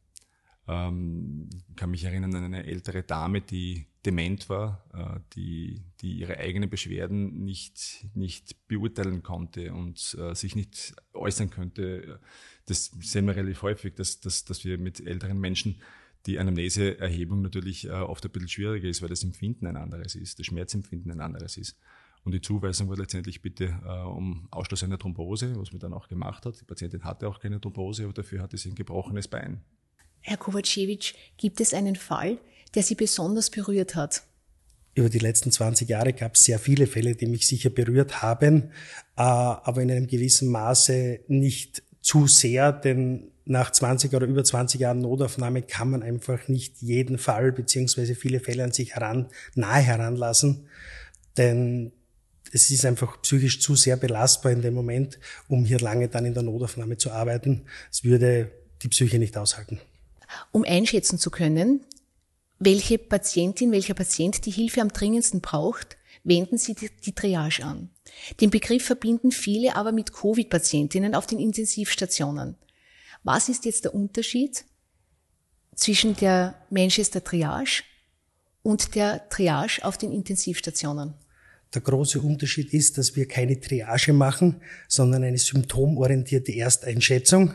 Ähm, 0.69 1.49
kann 1.77 1.91
mich 1.91 2.05
erinnern 2.05 2.35
an 2.35 2.45
eine 2.45 2.67
ältere 2.67 3.03
Dame, 3.03 3.41
die 3.41 3.87
dement 4.05 4.49
war, 4.51 4.85
äh, 4.93 5.21
die, 5.35 5.83
die 6.01 6.19
ihre 6.19 6.37
eigenen 6.37 6.69
Beschwerden 6.69 7.45
nicht, 7.45 8.07
nicht 8.15 8.69
beurteilen 8.69 9.23
konnte 9.23 9.73
und 9.73 10.17
äh, 10.21 10.35
sich 10.35 10.55
nicht 10.55 10.95
äußern 11.15 11.49
könnte. 11.49 12.21
Das 12.67 12.93
sehen 13.01 13.27
wir 13.27 13.35
relativ 13.35 13.63
häufig, 13.63 13.95
dass, 13.95 14.21
dass, 14.21 14.45
dass 14.45 14.65
wir 14.65 14.77
mit 14.79 15.01
älteren 15.01 15.41
Menschen 15.41 15.81
die 16.27 16.39
Anamneseerhebung 16.39 17.41
natürlich 17.41 17.87
äh, 17.87 17.93
oft 17.93 18.25
ein 18.27 18.31
bisschen 18.31 18.49
schwieriger 18.49 18.89
ist, 18.89 19.01
weil 19.01 19.09
das 19.09 19.25
Empfinden 19.25 19.67
ein 19.67 19.77
anderes 19.77 20.15
ist, 20.15 20.39
das 20.39 20.47
Schmerzempfinden 20.47 21.11
ein 21.13 21.21
anderes 21.21 21.57
ist. 21.57 21.79
Und 22.25 22.33
die 22.33 22.43
Zuweisung 22.43 22.91
war 22.91 22.97
letztendlich 22.97 23.41
bitte 23.41 23.81
äh, 23.87 24.03
um 24.03 24.49
Ausschluss 24.51 24.85
einer 24.85 24.99
Thrombose, 24.99 25.57
was 25.57 25.73
man 25.73 25.81
dann 25.81 25.95
auch 25.95 26.09
gemacht 26.09 26.45
hat. 26.45 26.61
Die 26.61 26.65
Patientin 26.65 27.05
hatte 27.05 27.27
auch 27.27 27.41
keine 27.41 27.59
Thrombose, 27.59 28.05
aber 28.05 28.13
dafür 28.13 28.43
hatte 28.43 28.59
sie 28.59 28.71
ein 28.71 28.75
gebrochenes 28.75 29.29
Bein. 29.29 29.63
Herr 30.29 30.37
Kovacevic, 30.37 31.15
gibt 31.39 31.59
es 31.59 31.73
einen 31.73 31.97
Fall, 31.97 32.37
der 32.75 32.83
Sie 32.83 32.95
besonders 32.95 33.49
berührt 33.49 33.95
hat? 33.95 34.25
Über 34.95 35.09
die 35.09 35.21
letzten 35.21 35.51
20 35.51 35.89
Jahre 35.89 36.13
gab 36.13 36.35
es 36.35 36.45
sehr 36.45 36.59
viele 36.59 36.87
Fälle, 36.87 37.15
die 37.15 37.27
mich 37.27 37.47
sicher 37.47 37.71
berührt 37.71 38.21
haben, 38.21 38.65
äh, 39.17 39.23
aber 39.23 39.81
in 39.81 39.91
einem 39.91 40.07
gewissen 40.07 40.51
Maße 40.51 41.21
nicht 41.29 41.83
zu 42.03 42.27
sehr, 42.27 42.73
denn 42.73 43.31
nach 43.47 43.73
20 43.73 44.13
oder 44.13 44.27
über 44.27 44.45
20 44.45 44.83
Jahren 44.83 44.99
Notaufnahme 44.99 45.63
kann 45.63 45.89
man 45.89 46.03
einfach 46.03 46.47
nicht 46.49 46.83
jeden 46.83 47.17
Fall 47.17 47.51
beziehungsweise 47.51 48.15
viele 48.15 48.41
Fälle 48.41 48.65
an 48.65 48.73
sich 48.73 48.97
heran, 48.97 49.29
nahe 49.55 49.81
heranlassen, 49.81 50.69
denn 51.39 51.93
es 52.53 52.71
ist 52.71 52.85
einfach 52.85 53.23
psychisch 53.23 53.63
zu 53.63 53.77
sehr 53.77 53.97
belastbar 53.97 54.53
in 54.53 54.61
dem 54.61 54.75
Moment, 54.75 55.19
um 55.49 55.65
hier 55.65 55.81
lange 55.81 56.09
dann 56.09 56.27
in 56.27 56.35
der 56.35 56.43
Notaufnahme 56.43 56.99
zu 56.99 57.13
arbeiten. 57.13 57.63
Es 57.91 58.05
würde 58.05 58.51
die 58.83 58.89
Psyche 58.89 59.19
nicht 59.19 59.39
aushalten 59.39 59.81
um 60.53 60.65
einschätzen 60.65 61.19
zu 61.19 61.31
können, 61.31 61.85
welche 62.59 62.99
Patientin, 62.99 63.73
welcher 63.73 63.95
Patient 63.95 64.45
die 64.45 64.51
Hilfe 64.51 64.81
am 64.81 64.89
dringendsten 64.89 65.41
braucht, 65.41 65.97
wenden 66.25 66.59
Sie 66.59 66.75
die 66.75 67.13
Triage 67.13 67.65
an. 67.65 67.91
Den 68.41 68.51
Begriff 68.51 68.85
verbinden 68.85 69.31
viele 69.31 69.77
aber 69.77 69.93
mit 69.93 70.13
Covid-Patientinnen 70.13 71.15
auf 71.15 71.27
den 71.27 71.39
Intensivstationen. 71.39 72.57
Was 73.23 73.49
ist 73.49 73.65
jetzt 73.65 73.85
der 73.85 73.95
Unterschied 73.95 74.65
zwischen 75.75 76.17
der 76.17 76.55
Manchester 76.71 77.23
Triage 77.23 77.83
und 78.63 78.95
der 78.95 79.29
Triage 79.29 79.85
auf 79.85 79.99
den 79.99 80.13
Intensivstationen? 80.13 81.15
Der 81.75 81.83
große 81.83 82.21
Unterschied 82.21 82.73
ist, 82.73 82.97
dass 82.97 83.15
wir 83.15 83.29
keine 83.29 83.61
Triage 83.61 84.13
machen, 84.13 84.63
sondern 84.89 85.23
eine 85.23 85.39
symptomorientierte 85.39 86.55
Ersteinschätzung. 86.55 87.55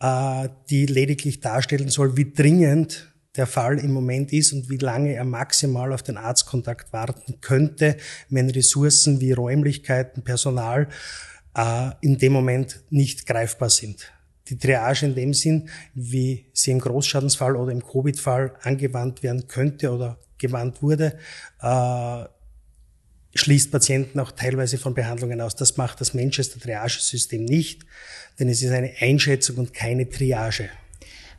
Äh, 0.00 0.48
die 0.68 0.86
lediglich 0.86 1.40
darstellen 1.40 1.88
soll, 1.88 2.16
wie 2.16 2.32
dringend 2.32 3.12
der 3.36 3.46
Fall 3.46 3.78
im 3.78 3.92
Moment 3.92 4.32
ist 4.32 4.52
und 4.52 4.68
wie 4.68 4.76
lange 4.76 5.14
er 5.14 5.24
maximal 5.24 5.92
auf 5.92 6.02
den 6.02 6.16
Arztkontakt 6.18 6.92
warten 6.92 7.40
könnte, 7.40 7.96
wenn 8.28 8.50
Ressourcen 8.50 9.20
wie 9.20 9.32
Räumlichkeiten, 9.32 10.22
Personal 10.22 10.88
äh, 11.56 11.90
in 12.00 12.18
dem 12.18 12.32
Moment 12.32 12.82
nicht 12.90 13.26
greifbar 13.26 13.70
sind. 13.70 14.12
die 14.48 14.58
Triage 14.58 15.06
in 15.06 15.14
dem 15.14 15.34
Sinn, 15.34 15.68
wie 15.94 16.46
sie 16.52 16.70
im 16.70 16.78
Großschadensfall 16.78 17.56
oder 17.56 17.72
im 17.72 17.84
Covid-Fall 17.84 18.54
angewandt 18.62 19.22
werden 19.24 19.48
könnte 19.48 19.90
oder 19.90 20.18
gewandt 20.38 20.82
wurde, 20.82 21.18
äh, 21.60 22.24
schließt 23.36 23.70
Patienten 23.70 24.20
auch 24.20 24.32
teilweise 24.32 24.78
von 24.78 24.94
Behandlungen 24.94 25.40
aus. 25.40 25.56
Das 25.56 25.76
macht 25.76 26.00
das 26.00 26.14
Manchester 26.14 26.60
Triagesystem 26.60 27.44
nicht, 27.44 27.82
denn 28.38 28.48
es 28.48 28.62
ist 28.62 28.70
eine 28.70 28.92
Einschätzung 29.00 29.56
und 29.56 29.74
keine 29.74 30.08
Triage. 30.08 30.70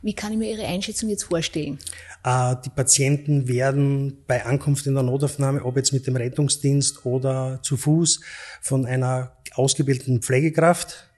Wie 0.02 0.14
kann 0.14 0.32
ich 0.32 0.38
mir 0.38 0.50
Ihre 0.50 0.66
Einschätzung 0.66 1.08
jetzt 1.08 1.24
vorstellen? 1.24 1.78
Äh, 2.24 2.56
die 2.64 2.70
Patienten 2.70 3.48
werden 3.48 4.18
bei 4.26 4.44
Ankunft 4.44 4.86
in 4.86 4.94
der 4.94 5.02
Notaufnahme, 5.02 5.64
ob 5.64 5.76
jetzt 5.76 5.92
mit 5.92 6.06
dem 6.06 6.16
Rettungsdienst 6.16 7.04
oder 7.04 7.60
zu 7.62 7.76
Fuß, 7.76 8.20
von 8.60 8.86
einer 8.86 9.32
ausgebildeten 9.54 10.22
Pflegekraft 10.22 11.08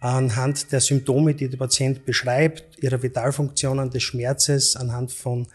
anhand 0.00 0.70
der 0.70 0.80
Symptome, 0.80 1.34
die 1.34 1.48
der 1.48 1.56
Patient 1.56 2.04
beschreibt, 2.04 2.82
ihrer 2.82 3.02
Vitalfunktionen, 3.02 3.90
des 3.90 4.02
Schmerzes, 4.02 4.76
anhand 4.76 5.12
von 5.12 5.46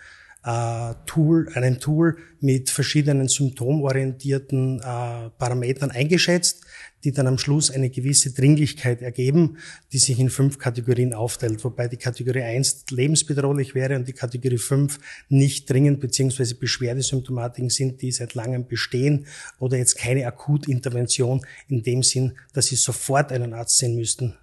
äh, 0.49 0.95
Tool, 1.05 1.47
einem 1.53 1.79
Tool 1.79 2.17
mit 2.39 2.69
verschiedenen 2.71 3.27
symptomorientierten 3.27 4.79
äh, 4.79 5.29
Parametern 5.37 5.91
eingeschätzt, 5.91 6.63
die 7.03 7.11
dann 7.11 7.27
am 7.27 7.37
Schluss 7.37 7.69
eine 7.69 7.89
gewisse 7.89 8.33
Dringlichkeit 8.33 9.01
ergeben, 9.01 9.57
die 9.91 9.99
sich 9.99 10.19
in 10.19 10.29
fünf 10.29 10.57
Kategorien 10.57 11.13
aufteilt, 11.13 11.63
wobei 11.63 11.87
die 11.87 11.97
Kategorie 11.97 12.41
1 12.41 12.85
lebensbedrohlich 12.89 13.75
wäre 13.75 13.95
und 13.95 14.07
die 14.07 14.13
Kategorie 14.13 14.57
5 14.57 14.99
nicht 15.29 15.69
dringend 15.69 15.99
beziehungsweise 15.99 16.55
Beschwerdesymptomatiken 16.55 17.69
sind, 17.69 18.01
die 18.01 18.11
seit 18.11 18.33
langem 18.33 18.67
bestehen 18.67 19.27
oder 19.59 19.77
jetzt 19.77 19.97
keine 19.97 20.25
Akutintervention 20.25 21.45
in 21.67 21.83
dem 21.83 22.01
Sinn, 22.01 22.37
dass 22.53 22.67
sie 22.67 22.75
sofort 22.75 23.31
einen 23.31 23.53
Arzt 23.53 23.77
sehen 23.77 23.95
müssten, 23.95 24.35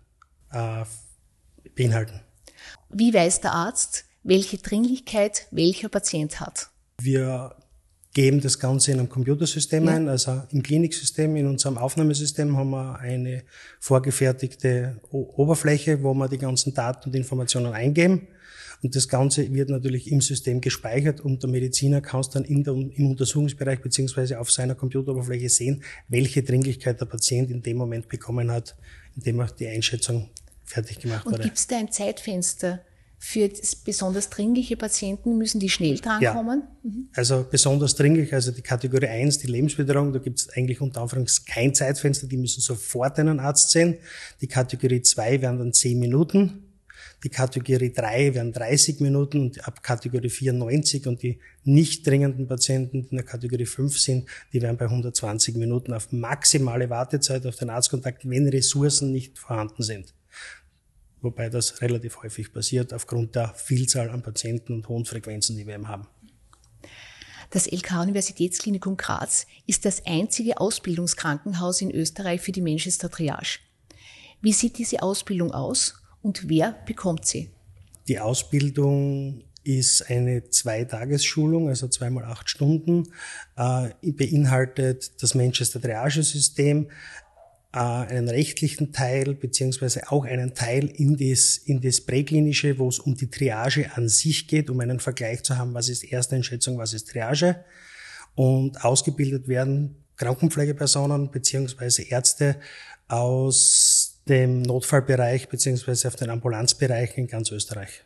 äh, 0.52 0.84
beinhalten. 1.74 2.20
Wie 2.90 3.12
weiß 3.12 3.40
der 3.40 3.52
Arzt, 3.52 4.05
welche 4.26 4.58
Dringlichkeit 4.58 5.46
welcher 5.50 5.88
Patient 5.88 6.40
hat? 6.40 6.68
Wir 7.00 7.54
geben 8.12 8.40
das 8.40 8.58
Ganze 8.58 8.92
in 8.92 8.98
einem 8.98 9.08
Computersystem 9.08 9.84
ja. 9.84 9.92
ein, 9.92 10.08
also 10.08 10.42
im 10.50 10.62
Kliniksystem, 10.62 11.36
in 11.36 11.46
unserem 11.46 11.78
Aufnahmesystem 11.78 12.56
haben 12.56 12.70
wir 12.70 12.98
eine 12.98 13.42
vorgefertigte 13.78 15.00
Oberfläche, 15.10 16.02
wo 16.02 16.14
wir 16.14 16.28
die 16.28 16.38
ganzen 16.38 16.74
Daten 16.74 17.10
und 17.10 17.14
Informationen 17.14 17.72
eingeben. 17.72 18.26
Und 18.82 18.94
das 18.94 19.08
Ganze 19.08 19.52
wird 19.52 19.70
natürlich 19.70 20.10
im 20.10 20.20
System 20.20 20.60
gespeichert 20.60 21.20
und 21.20 21.42
der 21.42 21.50
Mediziner 21.50 22.00
kann 22.00 22.20
es 22.20 22.30
dann 22.30 22.44
in 22.44 22.64
der, 22.64 22.74
im 22.74 23.10
Untersuchungsbereich 23.10 23.80
beziehungsweise 23.80 24.38
auf 24.40 24.50
seiner 24.50 24.74
Computeroberfläche 24.74 25.48
sehen, 25.48 25.82
welche 26.08 26.42
Dringlichkeit 26.42 27.00
der 27.00 27.06
Patient 27.06 27.50
in 27.50 27.62
dem 27.62 27.76
Moment 27.76 28.08
bekommen 28.08 28.50
hat, 28.50 28.76
in 29.14 29.22
dem 29.22 29.40
er 29.40 29.48
die 29.48 29.68
Einschätzung 29.68 30.30
fertig 30.64 31.00
gemacht 31.00 31.26
und 31.26 31.32
wurde. 31.32 31.42
Und 31.42 31.48
gibt 31.48 31.58
es 31.58 31.66
da 31.66 31.78
ein 31.78 31.90
Zeitfenster? 31.90 32.80
Für 33.18 33.50
besonders 33.84 34.28
dringliche 34.28 34.76
Patienten 34.76 35.38
müssen 35.38 35.58
die 35.58 35.70
schnell 35.70 35.96
drankommen? 35.96 36.62
Ja. 36.62 36.90
Mhm. 36.90 37.08
Also 37.14 37.46
besonders 37.50 37.94
dringlich, 37.94 38.32
also 38.34 38.52
die 38.52 38.62
Kategorie 38.62 39.06
1, 39.06 39.38
die 39.38 39.46
Lebensbedrohung, 39.46 40.12
da 40.12 40.18
gibt 40.18 40.40
es 40.40 40.50
eigentlich 40.50 40.80
unter 40.80 41.00
Anführungszeichen 41.00 41.46
kein 41.52 41.74
Zeitfenster, 41.74 42.26
die 42.26 42.36
müssen 42.36 42.60
sofort 42.60 43.18
einen 43.18 43.40
Arzt 43.40 43.70
sehen. 43.70 43.96
Die 44.42 44.46
Kategorie 44.46 45.00
2 45.00 45.40
wären 45.40 45.58
dann 45.58 45.72
10 45.72 45.98
Minuten. 45.98 46.62
Die 47.24 47.30
Kategorie 47.30 47.92
3 47.92 48.34
wären 48.34 48.52
30 48.52 49.00
Minuten 49.00 49.40
und 49.40 49.66
ab 49.66 49.82
Kategorie 49.82 50.28
4 50.28 50.52
90 50.52 51.06
und 51.06 51.22
die 51.22 51.38
nicht 51.64 52.06
dringenden 52.06 52.46
Patienten, 52.46 53.02
die 53.02 53.08
in 53.08 53.16
der 53.16 53.24
Kategorie 53.24 53.64
5 53.64 53.98
sind, 53.98 54.28
die 54.52 54.60
wären 54.60 54.76
bei 54.76 54.84
120 54.84 55.56
Minuten 55.56 55.94
auf 55.94 56.12
maximale 56.12 56.90
Wartezeit 56.90 57.46
auf 57.46 57.56
den 57.56 57.70
Arztkontakt, 57.70 58.28
wenn 58.28 58.46
Ressourcen 58.48 59.10
nicht 59.12 59.38
vorhanden 59.38 59.82
sind 59.82 60.15
wobei 61.20 61.48
das 61.48 61.80
relativ 61.80 62.22
häufig 62.22 62.52
passiert 62.52 62.92
aufgrund 62.92 63.34
der 63.34 63.54
Vielzahl 63.54 64.10
an 64.10 64.22
Patienten 64.22 64.72
und 64.74 64.88
hohen 64.88 65.04
Frequenzen, 65.04 65.56
die 65.56 65.66
wir 65.66 65.74
eben 65.74 65.88
haben. 65.88 66.06
Das 67.50 67.70
LK-Universitätsklinikum 67.70 68.96
Graz 68.96 69.46
ist 69.66 69.84
das 69.84 70.04
einzige 70.04 70.60
Ausbildungskrankenhaus 70.60 71.80
in 71.80 71.92
Österreich 71.92 72.40
für 72.40 72.52
die 72.52 72.60
Manchester 72.60 73.10
Triage. 73.10 73.60
Wie 74.40 74.52
sieht 74.52 74.78
diese 74.78 75.02
Ausbildung 75.02 75.52
aus 75.52 75.94
und 76.22 76.48
wer 76.48 76.72
bekommt 76.86 77.24
sie? 77.26 77.50
Die 78.08 78.18
Ausbildung 78.18 79.44
ist 79.66 80.08
eine 80.08 80.48
Zweitagesschulung, 80.48 81.68
also 81.68 81.88
zweimal 81.88 82.24
acht 82.24 82.48
Stunden, 82.48 83.12
äh, 83.56 83.90
beinhaltet 84.02 85.22
das 85.22 85.34
Manchester 85.34 85.80
Triage-System, 85.80 86.88
einen 87.76 88.28
rechtlichen 88.28 88.92
Teil 88.92 89.34
beziehungsweise 89.34 90.10
auch 90.10 90.24
einen 90.24 90.54
Teil 90.54 90.86
in 90.86 91.16
das, 91.16 91.58
in 91.58 91.80
das 91.80 92.00
Präklinische, 92.00 92.78
wo 92.78 92.88
es 92.88 92.98
um 92.98 93.14
die 93.14 93.30
Triage 93.30 93.94
an 93.94 94.08
sich 94.08 94.48
geht, 94.48 94.70
um 94.70 94.80
einen 94.80 94.98
Vergleich 94.98 95.42
zu 95.42 95.58
haben, 95.58 95.74
was 95.74 95.88
ist 95.88 96.04
Ersteinschätzung, 96.04 96.78
was 96.78 96.94
ist 96.94 97.10
Triage. 97.10 97.64
Und 98.34 98.84
ausgebildet 98.84 99.48
werden 99.48 99.96
Krankenpflegepersonen 100.16 101.30
beziehungsweise 101.30 102.02
Ärzte 102.02 102.56
aus 103.08 104.20
dem 104.28 104.62
Notfallbereich 104.62 105.48
beziehungsweise 105.48 106.08
auf 106.08 106.16
den 106.16 106.30
Ambulanzbereichen 106.30 107.24
in 107.24 107.26
ganz 107.26 107.50
Österreich. 107.50 108.04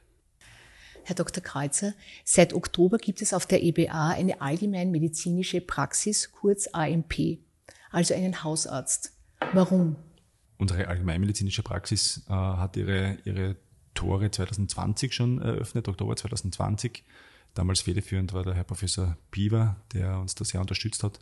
Herr 1.05 1.15
Dr. 1.15 1.43
Kreuzer, 1.43 1.95
seit 2.25 2.53
Oktober 2.53 2.99
gibt 2.99 3.23
es 3.23 3.33
auf 3.33 3.47
der 3.47 3.63
EBA 3.63 4.11
eine 4.11 4.41
allgemeinmedizinische 4.41 5.61
Praxis, 5.61 6.31
kurz 6.33 6.69
AMP, 6.73 7.39
also 7.91 8.15
einen 8.15 8.45
Hausarzt. 8.45 9.13
Warum? 9.53 9.97
Unsere 10.59 10.89
allgemeinmedizinische 10.89 11.63
Praxis 11.63 12.23
äh, 12.29 12.33
hat 12.33 12.77
ihre, 12.77 13.19
ihre 13.25 13.57
Tore 13.95 14.31
2020 14.31 15.15
schon 15.15 15.41
eröffnet, 15.41 15.89
Oktober 15.89 16.17
2020. 16.17 17.05
Damals 17.55 17.81
federführend 17.81 18.33
war 18.33 18.45
der 18.45 18.55
Herr 18.55 18.65
Professor 18.65 19.17
Piver, 19.31 19.77
der 19.93 20.19
uns 20.19 20.35
da 20.35 20.45
sehr 20.45 20.61
unterstützt 20.61 21.03
hat. 21.03 21.19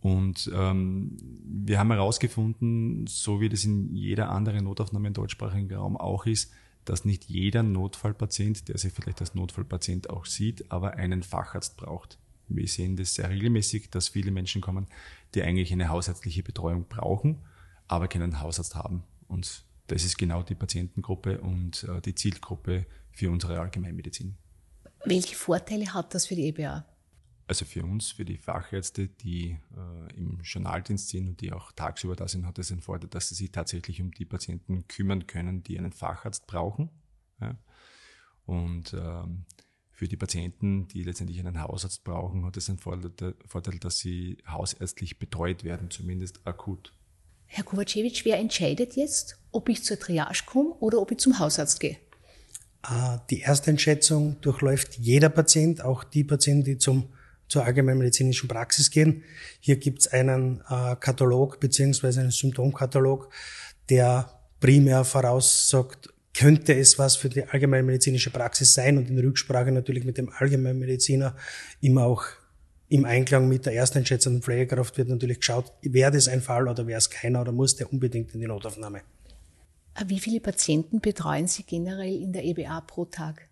Und 0.00 0.50
ähm, 0.54 1.16
wir 1.44 1.78
haben 1.78 1.90
herausgefunden, 1.90 3.06
so 3.06 3.40
wie 3.40 3.48
das 3.48 3.64
in 3.64 3.94
jeder 3.94 4.30
anderen 4.30 4.64
Notaufnahme 4.64 5.08
im 5.08 5.14
deutschsprachigen 5.14 5.72
Raum 5.74 5.96
auch 5.96 6.26
ist, 6.26 6.52
dass 6.84 7.04
nicht 7.04 7.24
jeder 7.24 7.62
Notfallpatient, 7.62 8.68
der 8.68 8.78
sich 8.78 8.92
vielleicht 8.92 9.20
als 9.20 9.34
Notfallpatient 9.34 10.10
auch 10.10 10.24
sieht, 10.24 10.70
aber 10.70 10.94
einen 10.94 11.22
Facharzt 11.22 11.76
braucht. 11.76 12.18
Wir 12.48 12.68
sehen 12.68 12.96
das 12.96 13.14
sehr 13.14 13.28
regelmäßig, 13.28 13.90
dass 13.90 14.08
viele 14.08 14.30
Menschen 14.30 14.60
kommen, 14.60 14.86
die 15.34 15.42
eigentlich 15.42 15.72
eine 15.72 15.88
hausärztliche 15.88 16.42
Betreuung 16.42 16.86
brauchen, 16.88 17.38
aber 17.88 18.08
keinen 18.08 18.40
Hausarzt 18.40 18.74
haben. 18.74 19.02
Und 19.28 19.64
das 19.88 20.04
ist 20.04 20.18
genau 20.18 20.42
die 20.42 20.54
Patientengruppe 20.54 21.40
und 21.40 21.84
äh, 21.84 22.00
die 22.00 22.14
Zielgruppe 22.14 22.86
für 23.12 23.30
unsere 23.30 23.60
Allgemeinmedizin. 23.60 24.36
Welche 25.04 25.36
Vorteile 25.36 25.92
hat 25.94 26.14
das 26.14 26.26
für 26.26 26.34
die 26.34 26.48
EBA? 26.48 26.84
Also 27.48 27.64
für 27.64 27.84
uns, 27.84 28.10
für 28.10 28.24
die 28.24 28.38
Fachärzte, 28.38 29.06
die 29.06 29.56
äh, 29.76 30.16
im 30.16 30.40
Journaldienst 30.42 31.10
sind 31.10 31.28
und 31.28 31.40
die 31.40 31.52
auch 31.52 31.70
tagsüber 31.72 32.16
da 32.16 32.26
sind, 32.26 32.44
hat 32.44 32.58
es 32.58 32.72
einen 32.72 32.80
Vorteil, 32.80 33.08
dass 33.08 33.28
sie 33.28 33.36
sich 33.36 33.52
tatsächlich 33.52 34.02
um 34.02 34.10
die 34.10 34.24
Patienten 34.24 34.88
kümmern 34.88 35.28
können, 35.28 35.62
die 35.62 35.78
einen 35.78 35.92
Facharzt 35.92 36.48
brauchen. 36.48 36.90
Ja. 37.40 37.56
Und 38.46 38.94
ähm, 38.94 39.44
für 39.96 40.08
die 40.08 40.16
Patienten, 40.16 40.88
die 40.88 41.02
letztendlich 41.02 41.40
einen 41.40 41.62
Hausarzt 41.62 42.04
brauchen, 42.04 42.44
hat 42.44 42.58
es 42.58 42.68
einen 42.68 42.78
Vorteil, 42.78 43.78
dass 43.80 43.98
sie 43.98 44.36
hausärztlich 44.46 45.18
betreut 45.18 45.64
werden, 45.64 45.90
zumindest 45.90 46.46
akut. 46.46 46.92
Herr 47.46 47.64
Kovacevic, 47.64 48.26
wer 48.26 48.36
entscheidet 48.36 48.94
jetzt, 48.94 49.38
ob 49.52 49.70
ich 49.70 49.82
zur 49.84 49.98
Triage 49.98 50.42
komme 50.44 50.74
oder 50.80 51.00
ob 51.00 51.12
ich 51.12 51.18
zum 51.18 51.38
Hausarzt 51.38 51.80
gehe? 51.80 51.96
Ah, 52.82 53.22
die 53.30 53.40
Ersteinschätzung 53.40 54.38
durchläuft 54.42 54.98
jeder 54.98 55.30
Patient, 55.30 55.80
auch 55.82 56.04
die 56.04 56.24
Patienten, 56.24 56.64
die 56.64 56.76
zum, 56.76 57.08
zur 57.48 57.64
allgemeinmedizinischen 57.64 58.50
Praxis 58.50 58.90
gehen. 58.90 59.24
Hier 59.60 59.76
gibt 59.76 60.00
es 60.00 60.08
einen 60.08 60.60
äh, 60.68 60.94
Katalog 60.96 61.58
beziehungsweise 61.58 62.20
einen 62.20 62.32
Symptomkatalog, 62.32 63.32
der 63.88 64.30
primär 64.60 65.04
voraussagt, 65.04 66.12
könnte 66.36 66.74
es 66.74 66.98
was 66.98 67.16
für 67.16 67.28
die 67.28 67.44
allgemeinmedizinische 67.44 68.30
Praxis 68.30 68.74
sein 68.74 68.98
und 68.98 69.08
in 69.08 69.18
Rücksprache 69.18 69.72
natürlich 69.72 70.04
mit 70.04 70.18
dem 70.18 70.30
Allgemeinmediziner 70.30 71.34
immer 71.80 72.04
auch 72.04 72.24
im 72.88 73.04
Einklang 73.04 73.48
mit 73.48 73.66
der 73.66 73.74
ersteinschätzenden 73.74 74.42
Pflegekraft 74.42 74.96
wird 74.98 75.08
natürlich 75.08 75.40
geschaut, 75.40 75.72
wäre 75.82 76.12
das 76.12 76.28
ein 76.28 76.40
Fall 76.40 76.68
oder 76.68 76.86
wäre 76.86 76.98
es 76.98 77.10
keiner 77.10 77.40
oder 77.40 77.52
muss 77.52 77.74
der 77.76 77.92
unbedingt 77.92 78.32
in 78.34 78.40
die 78.40 78.46
Notaufnahme. 78.46 79.02
Wie 80.06 80.20
viele 80.20 80.40
Patienten 80.40 81.00
betreuen 81.00 81.48
Sie 81.48 81.64
generell 81.64 82.14
in 82.14 82.32
der 82.32 82.44
EBA 82.44 82.82
pro 82.82 83.06
Tag? 83.06 83.48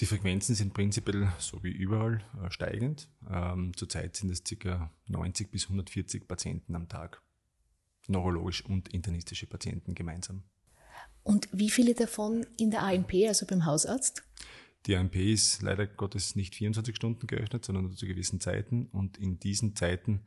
Die 0.00 0.06
Frequenzen 0.06 0.54
sind 0.54 0.72
prinzipiell 0.72 1.28
so 1.38 1.62
wie 1.62 1.72
überall 1.72 2.22
äh, 2.42 2.50
steigend. 2.50 3.08
Ähm, 3.30 3.72
zurzeit 3.76 4.16
sind 4.16 4.30
es 4.30 4.42
ca. 4.44 4.90
90 5.08 5.50
bis 5.50 5.64
140 5.64 6.26
Patienten 6.26 6.74
am 6.74 6.88
Tag. 6.88 7.20
Neurologisch 8.06 8.64
und 8.64 8.88
internistische 8.88 9.46
Patienten 9.46 9.94
gemeinsam. 9.94 10.44
Und 11.28 11.46
wie 11.52 11.68
viele 11.68 11.92
davon 11.92 12.46
in 12.56 12.70
der 12.70 12.82
AMP, 12.84 13.12
also 13.28 13.44
beim 13.44 13.66
Hausarzt? 13.66 14.22
Die 14.86 14.96
AMP 14.96 15.16
ist 15.16 15.60
leider 15.60 15.86
Gottes 15.86 16.36
nicht 16.36 16.54
24 16.54 16.96
Stunden 16.96 17.26
geöffnet, 17.26 17.66
sondern 17.66 17.84
nur 17.84 17.94
zu 17.94 18.06
gewissen 18.06 18.40
Zeiten. 18.40 18.86
Und 18.92 19.18
in 19.18 19.38
diesen 19.38 19.76
Zeiten 19.76 20.22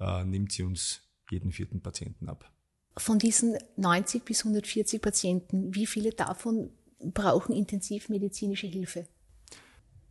äh, 0.00 0.24
nimmt 0.24 0.50
sie 0.50 0.64
uns 0.64 1.02
jeden 1.30 1.52
vierten 1.52 1.82
Patienten 1.82 2.28
ab. 2.28 2.50
Von 2.96 3.20
diesen 3.20 3.58
90 3.76 4.24
bis 4.24 4.40
140 4.40 5.00
Patienten, 5.00 5.72
wie 5.72 5.86
viele 5.86 6.10
davon 6.10 6.70
brauchen 6.98 7.54
intensivmedizinische 7.54 8.66
Hilfe? 8.66 9.06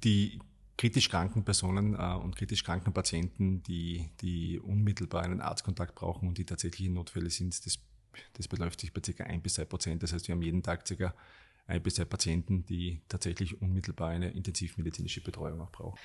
Die 0.05 0.39
kritisch 0.77 1.09
kranken 1.09 1.43
Personen 1.43 1.95
äh, 1.95 2.15
und 2.15 2.37
kritisch 2.37 2.63
kranken 2.63 2.93
Patienten, 2.93 3.61
die, 3.63 4.09
die 4.21 4.57
unmittelbar 4.57 5.23
einen 5.23 5.41
Arztkontakt 5.41 5.95
brauchen 5.95 6.29
und 6.29 6.37
die 6.37 6.45
tatsächlichen 6.45 6.93
Notfälle 6.93 7.29
sind, 7.29 7.65
das, 7.65 7.79
das 8.33 8.47
beläuft 8.47 8.81
sich 8.81 8.93
bei 8.93 9.01
ca. 9.01 9.23
1 9.23 9.43
bis 9.43 9.55
2 9.55 9.65
Prozent. 9.65 10.03
Das 10.03 10.13
heißt, 10.13 10.27
wir 10.27 10.35
haben 10.35 10.41
jeden 10.41 10.63
Tag 10.63 10.85
ca. 10.85 11.13
1 11.67 11.83
bis 11.83 11.95
2 11.95 12.05
Patienten, 12.05 12.65
die 12.65 13.01
tatsächlich 13.07 13.61
unmittelbar 13.61 14.09
eine 14.09 14.31
intensivmedizinische 14.31 15.21
Betreuung 15.21 15.61
auch 15.61 15.71
brauchen. 15.71 15.97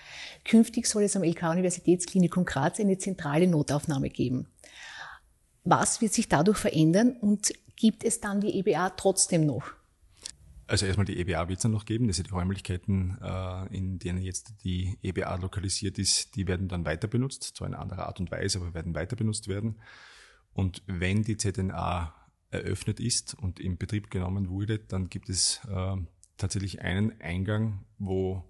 Künftig 0.44 0.86
soll 0.86 1.04
es 1.04 1.16
am 1.16 1.24
LK-Universitätsklinikum 1.24 2.44
Graz 2.44 2.78
eine 2.80 2.98
zentrale 2.98 3.46
Notaufnahme 3.46 4.10
geben. 4.10 4.46
Was 5.64 6.00
wird 6.02 6.12
sich 6.12 6.28
dadurch 6.28 6.58
verändern 6.58 7.16
und 7.20 7.52
gibt 7.76 8.04
es 8.04 8.20
dann 8.20 8.40
die 8.40 8.58
EBA 8.58 8.90
trotzdem 8.90 9.46
noch? 9.46 9.72
Also 10.66 10.86
erstmal 10.86 11.04
die 11.04 11.18
EBA 11.18 11.48
wird 11.48 11.58
es 11.58 11.62
dann 11.62 11.72
noch 11.72 11.84
geben. 11.84 12.06
Das 12.06 12.16
sind 12.16 12.28
die 12.28 12.32
Räumlichkeiten, 12.32 13.18
äh, 13.22 13.76
in 13.76 13.98
denen 13.98 14.22
jetzt 14.22 14.64
die 14.64 14.98
EBA 15.02 15.36
lokalisiert 15.36 15.98
ist, 15.98 16.36
die 16.36 16.46
werden 16.46 16.68
dann 16.68 16.86
weiter 16.86 17.06
benutzt, 17.06 17.42
zwar 17.56 17.68
in 17.68 17.74
anderer 17.74 18.06
Art 18.06 18.20
und 18.20 18.30
Weise, 18.30 18.58
aber 18.58 18.72
werden 18.72 18.94
weiter 18.94 19.16
benutzt 19.16 19.48
werden. 19.48 19.76
Und 20.54 20.82
wenn 20.86 21.22
die 21.22 21.36
ZNA 21.36 22.14
eröffnet 22.50 23.00
ist 23.00 23.34
und 23.34 23.60
in 23.60 23.76
Betrieb 23.76 24.10
genommen 24.10 24.48
wurde, 24.48 24.78
dann 24.78 25.10
gibt 25.10 25.28
es 25.28 25.60
äh, 25.68 25.96
tatsächlich 26.36 26.80
einen 26.80 27.20
Eingang, 27.20 27.84
wo 27.98 28.44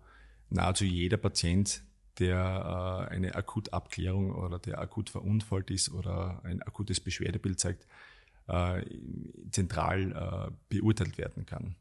nahezu 0.50 0.84
jeder 0.84 1.16
Patient, 1.16 1.82
der 2.18 3.08
äh, 3.10 3.12
eine 3.12 3.34
Akutabklärung 3.34 4.32
oder 4.32 4.60
der 4.60 4.78
akut 4.78 5.10
verunfallt 5.10 5.70
ist 5.70 5.90
oder 5.90 6.44
ein 6.44 6.62
akutes 6.62 7.00
Beschwerdebild 7.00 7.58
zeigt, 7.58 7.86
zentral 9.50 10.52
beurteilt 10.68 11.16
werden 11.16 11.46
kann. 11.46 11.76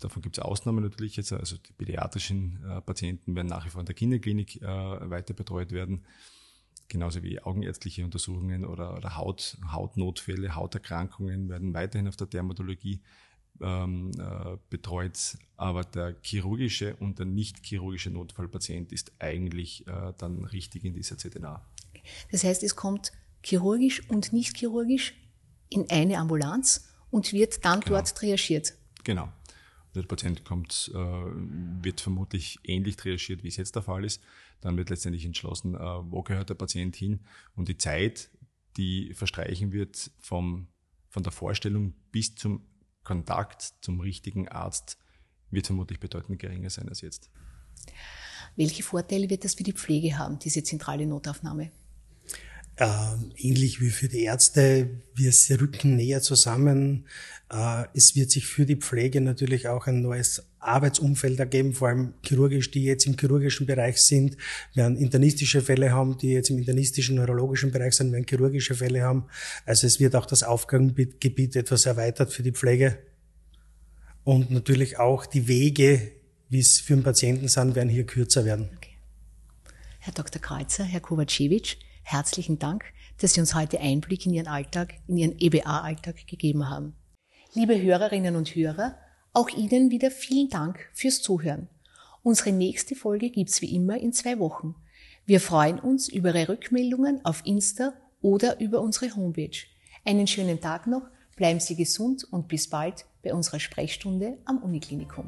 Davon 0.00 0.22
gibt 0.22 0.36
es 0.36 0.44
Ausnahmen 0.44 0.84
natürlich 0.84 1.16
jetzt. 1.16 1.32
Also 1.32 1.56
die 1.56 1.72
pädiatrischen 1.72 2.62
äh, 2.64 2.80
Patienten 2.82 3.34
werden 3.34 3.48
nach 3.48 3.64
wie 3.64 3.70
vor 3.70 3.80
in 3.80 3.86
der 3.86 3.94
Kinderklinik 3.94 4.60
äh, 4.60 4.66
weiter 4.66 5.34
betreut 5.34 5.72
werden. 5.72 6.04
Genauso 6.92 7.22
wie 7.22 7.40
augenärztliche 7.40 8.04
Untersuchungen 8.04 8.66
oder, 8.66 8.94
oder 8.94 9.16
Haut, 9.16 9.56
Hautnotfälle, 9.72 10.54
Hauterkrankungen 10.54 11.48
werden 11.48 11.72
weiterhin 11.72 12.06
auf 12.06 12.16
der 12.16 12.26
Dermatologie 12.26 13.00
ähm, 13.62 14.10
äh, 14.18 14.58
betreut. 14.68 15.38
Aber 15.56 15.84
der 15.84 16.16
chirurgische 16.20 16.94
und 16.96 17.18
der 17.18 17.24
nicht 17.24 17.64
chirurgische 17.64 18.10
Notfallpatient 18.10 18.92
ist 18.92 19.10
eigentlich 19.20 19.86
äh, 19.86 20.12
dann 20.18 20.44
richtig 20.44 20.84
in 20.84 20.92
dieser 20.92 21.16
ZNA. 21.16 21.64
Das 22.30 22.44
heißt, 22.44 22.62
es 22.62 22.76
kommt 22.76 23.12
chirurgisch 23.42 24.06
und 24.10 24.34
nicht 24.34 24.58
chirurgisch 24.58 25.14
in 25.70 25.88
eine 25.88 26.18
Ambulanz 26.18 26.92
und 27.10 27.32
wird 27.32 27.64
dann 27.64 27.80
genau. 27.80 27.96
dort 27.96 28.14
triagiert. 28.14 28.74
Genau. 29.02 29.32
Der 29.94 30.02
Patient 30.02 30.44
kommt, 30.44 30.90
äh, 30.94 30.96
wird 30.96 32.00
vermutlich 32.00 32.58
ähnlich 32.64 32.96
triagiert, 32.96 33.42
wie 33.42 33.48
es 33.48 33.56
jetzt 33.56 33.74
der 33.74 33.82
Fall 33.82 34.04
ist. 34.04 34.22
Dann 34.60 34.76
wird 34.76 34.90
letztendlich 34.90 35.24
entschlossen, 35.24 35.74
äh, 35.74 35.78
wo 35.78 36.22
gehört 36.22 36.50
der 36.50 36.54
Patient 36.54 36.96
hin. 36.96 37.20
Und 37.54 37.68
die 37.68 37.76
Zeit, 37.76 38.30
die 38.76 39.12
verstreichen 39.14 39.72
wird 39.72 40.10
vom, 40.18 40.68
von 41.08 41.22
der 41.22 41.32
Vorstellung 41.32 41.94
bis 42.10 42.34
zum 42.34 42.64
Kontakt 43.04 43.74
zum 43.82 44.00
richtigen 44.00 44.48
Arzt, 44.48 44.98
wird 45.50 45.66
vermutlich 45.66 46.00
bedeutend 46.00 46.38
geringer 46.38 46.70
sein 46.70 46.88
als 46.88 47.02
jetzt. 47.02 47.30
Welche 48.56 48.82
Vorteile 48.82 49.28
wird 49.28 49.44
das 49.44 49.54
für 49.54 49.64
die 49.64 49.72
Pflege 49.72 50.18
haben, 50.18 50.38
diese 50.38 50.62
zentrale 50.62 51.06
Notaufnahme? 51.06 51.70
Äh, 52.82 52.86
ähnlich 53.36 53.80
wie 53.80 53.90
für 53.90 54.08
die 54.08 54.24
Ärzte, 54.24 54.90
wir 55.14 55.32
rücken 55.60 55.94
näher 55.94 56.20
zusammen. 56.20 57.06
Äh, 57.48 57.84
es 57.94 58.16
wird 58.16 58.32
sich 58.32 58.48
für 58.48 58.66
die 58.66 58.74
Pflege 58.74 59.20
natürlich 59.20 59.68
auch 59.68 59.86
ein 59.86 60.02
neues 60.02 60.42
Arbeitsumfeld 60.58 61.38
ergeben, 61.38 61.74
vor 61.74 61.88
allem 61.88 62.14
chirurgisch, 62.26 62.72
die 62.72 62.82
jetzt 62.82 63.06
im 63.06 63.16
chirurgischen 63.16 63.66
Bereich 63.66 63.98
sind. 63.98 64.36
Wir 64.74 64.82
werden 64.82 64.96
internistische 64.96 65.62
Fälle 65.62 65.92
haben, 65.92 66.18
die 66.18 66.30
jetzt 66.30 66.50
im 66.50 66.58
internistischen, 66.58 67.14
neurologischen 67.14 67.70
Bereich 67.70 67.94
sind, 67.94 68.08
wir 68.08 68.14
werden 68.14 68.26
chirurgische 68.28 68.74
Fälle 68.74 69.02
haben. 69.02 69.26
Also 69.64 69.86
es 69.86 70.00
wird 70.00 70.16
auch 70.16 70.26
das 70.26 70.42
Aufgabengebiet 70.42 71.54
etwas 71.54 71.86
erweitert 71.86 72.32
für 72.32 72.42
die 72.42 72.50
Pflege. 72.50 72.98
Und 74.24 74.50
natürlich 74.50 74.98
auch 74.98 75.26
die 75.26 75.46
Wege, 75.46 76.10
wie 76.48 76.58
es 76.58 76.80
für 76.80 76.96
den 76.96 77.04
Patienten 77.04 77.46
sind, 77.46 77.76
werden 77.76 77.90
hier 77.90 78.06
kürzer 78.06 78.44
werden. 78.44 78.70
Okay. 78.76 78.96
Herr 80.00 80.14
Dr. 80.14 80.42
Kreuzer, 80.42 80.82
Herr 80.82 80.98
Kovacevic, 81.00 81.76
Herzlichen 82.02 82.58
Dank, 82.58 82.84
dass 83.20 83.34
Sie 83.34 83.40
uns 83.40 83.54
heute 83.54 83.80
Einblick 83.80 84.26
in 84.26 84.34
Ihren 84.34 84.48
Alltag, 84.48 84.94
in 85.06 85.16
Ihren 85.16 85.38
EBA-Alltag 85.38 86.26
gegeben 86.26 86.68
haben. 86.68 86.94
Liebe 87.54 87.80
Hörerinnen 87.80 88.36
und 88.36 88.54
Hörer, 88.54 88.96
auch 89.32 89.48
Ihnen 89.48 89.90
wieder 89.90 90.10
vielen 90.10 90.48
Dank 90.48 90.88
fürs 90.92 91.22
Zuhören. 91.22 91.68
Unsere 92.22 92.52
nächste 92.52 92.94
Folge 92.94 93.30
gibt's 93.30 93.62
wie 93.62 93.74
immer 93.74 93.98
in 93.98 94.12
zwei 94.12 94.38
Wochen. 94.38 94.74
Wir 95.26 95.40
freuen 95.40 95.78
uns 95.78 96.08
über 96.08 96.34
Ihre 96.34 96.48
Rückmeldungen 96.50 97.24
auf 97.24 97.42
Insta 97.44 97.94
oder 98.20 98.60
über 98.60 98.80
unsere 98.80 99.14
Homepage. 99.14 99.58
Einen 100.04 100.26
schönen 100.26 100.60
Tag 100.60 100.86
noch, 100.86 101.02
bleiben 101.36 101.60
Sie 101.60 101.76
gesund 101.76 102.24
und 102.30 102.48
bis 102.48 102.68
bald 102.68 103.06
bei 103.22 103.32
unserer 103.32 103.60
Sprechstunde 103.60 104.38
am 104.44 104.58
Uniklinikum. 104.58 105.26